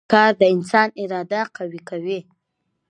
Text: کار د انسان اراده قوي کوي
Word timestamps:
کار 0.11 0.31
د 0.41 0.43
انسان 0.55 0.87
اراده 1.01 1.41
قوي 1.57 1.81
کوي 1.89 2.19